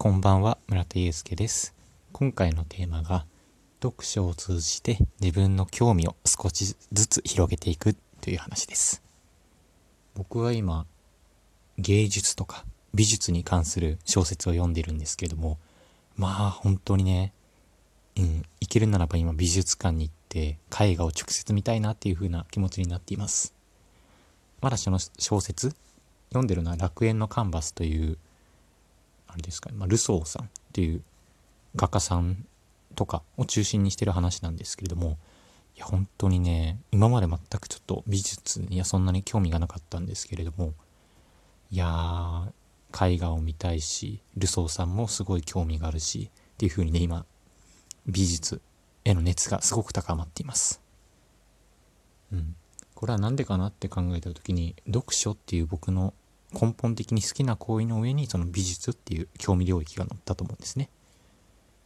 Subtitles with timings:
[0.00, 1.74] こんばんは、村田祐介です。
[2.12, 3.26] 今回のテーマが、
[3.82, 9.02] 読書を通じて自分の興味を少しずつ広げていくという話です。
[10.14, 10.86] 僕は今、
[11.78, 12.64] 芸術とか
[12.94, 15.58] 美術に関する小説を読んでるんですけども、
[16.16, 17.32] まあ本当にね、
[18.16, 23.52] うん、行けるならば今美術館に行って絵画を直接見たいなっていう風な気持ちになっています。
[24.60, 25.74] まだその小説
[26.28, 28.16] 読んでるのは楽園のカンバスという
[29.38, 31.02] れですかね、まあ、ルソーさんっていう
[31.76, 32.44] 画家さん
[32.94, 35.18] とかを中心にしてる話なんですけれども
[35.76, 40.74] いや本当にね今まで全くちょっと美術にはそんなに興味がなかったんですけれども
[41.70, 47.24] いやー絵画を見たいしルソーさんもすごい興味があるしっていう風にね今
[48.06, 48.60] 美術
[49.04, 50.80] への熱がすごく高まっています。
[52.32, 52.56] うん。
[52.94, 56.14] これは何でかなって考えた時に読書っていう僕の
[56.52, 60.88] 根本的に好きな行為の上にその美術っていう興味領域が載ったと思うんですね。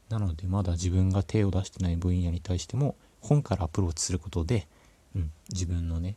[0.08, 4.66] なのでまだ自分が手を出してない分野に対しても本からアプローチすることで、
[5.16, 6.16] うん、自分のね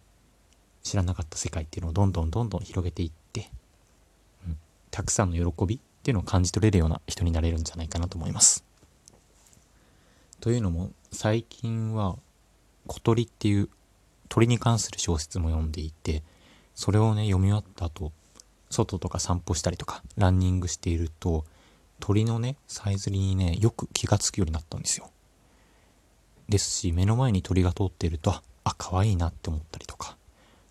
[0.84, 3.50] 知らなかった世界っていうのをどんどんどんどん広げていって、
[4.48, 4.58] うん、
[4.92, 8.66] たくさんの喜びっていうのを感じ取れるような人になれるんじゃないかなと思います。
[10.42, 12.18] というのも最近は
[12.86, 13.70] 小鳥っていう
[14.30, 16.22] 鳥に関する小説も読んでいて
[16.76, 18.12] それをね読み終わった後
[18.76, 21.46] 外とか散歩したりとかランニングしていると
[22.00, 25.10] 鳥のねさえずりにねよく気がつくようになったんですよ。
[26.50, 28.32] ですし目の前に鳥が通っていると
[28.64, 30.18] あ可愛いいなって思ったりとか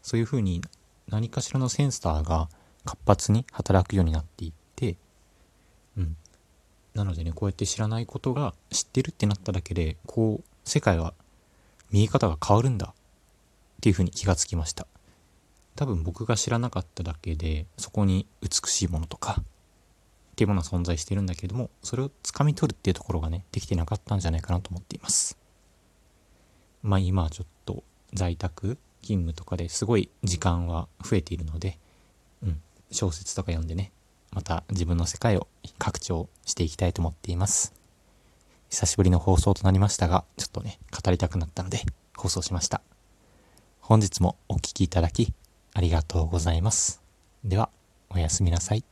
[0.02, 0.62] そういう風に
[1.08, 2.48] 何かしらのセンサーが
[2.84, 4.96] 活発に働くようになっていって
[5.96, 6.16] うん。
[6.94, 11.12] なのでねこうやって知らないことが知ってるってなっただけでこう世界は
[11.90, 12.94] 見え方が変わるんだっ
[13.80, 14.86] ていう風に気がつきました。
[15.76, 19.44] 多分僕が知らなかっただけでそこに美しいものとかっ
[20.36, 25.38] ていうものは存在してるんだけどもそれを掴み取るっていうところがねできてなかったんじゃないかなと思っています。
[26.82, 31.78] まあ今はちょっと在宅勤務とかですごい時間は増えているので、
[32.42, 32.60] うん、
[32.90, 33.92] 小説とか読んでね
[34.32, 35.46] また自分の世界を
[35.78, 37.72] 拡張していきたいと思っています。
[38.70, 41.80] 久しぶりの放送となりましたがちょっとね語りたくなったので
[42.16, 42.82] 放送しました。
[43.80, 45.32] 本日もお聴きいただき
[45.74, 47.02] ありがとうございます。
[47.44, 47.68] では、
[48.08, 48.84] おやすみなさい。